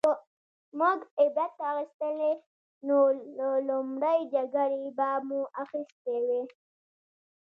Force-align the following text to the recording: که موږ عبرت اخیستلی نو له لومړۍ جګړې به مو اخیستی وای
که 0.03 0.11
موږ 0.79 0.99
عبرت 1.21 1.53
اخیستلی 1.71 2.33
نو 2.87 2.97
له 3.37 3.49
لومړۍ 3.69 4.19
جګړې 4.33 4.83
به 4.97 5.09
مو 5.27 5.41
اخیستی 5.63 6.17
وای 6.27 6.43